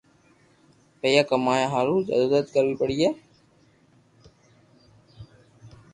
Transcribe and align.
پييا 0.99 1.23
ڪمايا 1.31 1.65
ھارو 1.73 1.95
جدوجد 2.07 2.45
ڪروي 2.55 2.73
پڙي 2.81 3.07